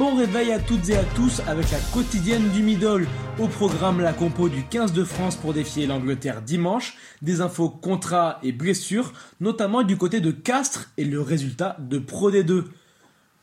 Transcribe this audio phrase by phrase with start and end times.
[0.00, 3.06] Bon réveil à toutes et à tous avec la quotidienne du middle.
[3.38, 8.38] Au programme, la compo du 15 de France pour défier l'Angleterre dimanche, des infos contrats
[8.42, 12.64] et blessures, notamment du côté de Castres et le résultat de Pro D2.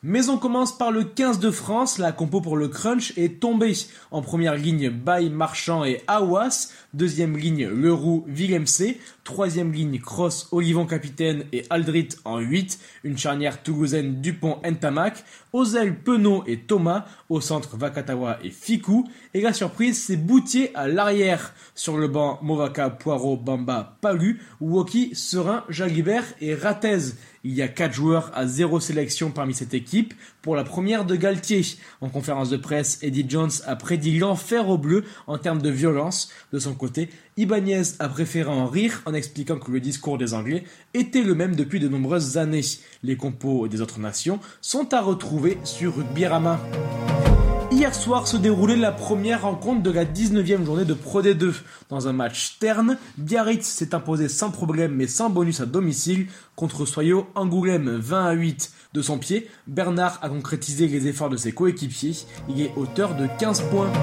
[0.10, 3.74] Mais on commence par le 15 de France, la compo pour le crunch est tombée.
[4.10, 6.70] En première ligne, Bay, Marchand et Awas.
[6.94, 8.96] Deuxième ligne, Leroux, Villemc.
[9.26, 12.80] Troisième ligne, Cross, Olivon Capitaine et Aldrit en 8.
[13.04, 15.26] Une charnière toulousaine Dupont Ntamak.
[15.54, 17.04] Ailes, Penaud et Thomas.
[17.30, 19.10] Au centre, Vakatawa et Fikou.
[19.34, 21.54] Et la surprise, c'est Boutier à l'arrière.
[21.76, 24.40] Sur le banc, Movaka, Poirot, Bamba, Palu.
[24.62, 27.16] Woki, Serein, Jalibert et Ratez.
[27.44, 29.97] Il y a quatre joueurs à zéro sélection parmi cette équipe
[30.42, 31.62] pour la première de Galtier.
[32.02, 36.30] En conférence de presse, Eddie Jones a prédit l'enfer au bleu en termes de violence.
[36.52, 40.64] De son côté, Ibanez a préféré en rire en expliquant que le discours des Anglais
[40.94, 42.62] était le même depuis de nombreuses années.
[43.04, 46.60] Les compos des autres nations sont à retrouver sur Rugby Rama.
[47.78, 51.54] Hier soir se déroulait la première rencontre de la 19e journée de Pro D2.
[51.90, 56.88] Dans un match terne, Biarritz s'est imposé sans problème mais sans bonus à domicile contre
[56.88, 58.72] Soyo Angoulême 20 à 8.
[58.94, 62.16] De son pied, Bernard a concrétisé les efforts de ses coéquipiers.
[62.50, 63.94] Il est auteur de 15 points.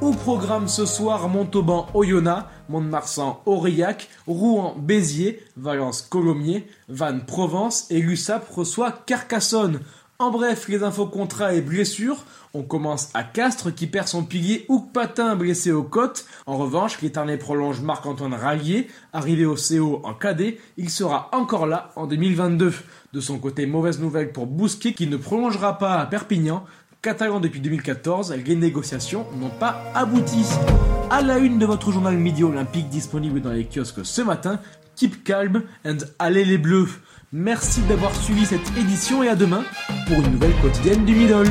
[0.00, 8.00] Au programme ce soir, Montauban Oyonnax, Mont-de-Marsan Aurillac, Rouen Béziers, Valence Colomiers, Vannes Provence et
[8.00, 9.78] l'USAP reçoit Carcassonne.
[10.24, 12.24] En bref, les infos contrats et blessures.
[12.54, 16.24] On commence à Castres qui perd son pilier Houk Patin blessé aux côtes.
[16.46, 18.88] En revanche, l'éternel prolonge Marc-Antoine Rallier.
[19.12, 22.72] Arrivé au CO en cadet, il sera encore là en 2022.
[23.12, 26.64] De son côté, mauvaise nouvelle pour Bousquet qui ne prolongera pas à Perpignan.
[27.02, 30.46] Catalan depuis 2014, les négociations n'ont pas abouti.
[31.10, 34.58] À la une de votre journal Midi Olympique disponible dans les kiosques ce matin,
[34.96, 36.88] keep calm and allez les bleus.
[37.32, 39.64] Merci d'avoir suivi cette édition et à demain
[40.06, 41.50] pour une nouvelle quotidienne du Middle.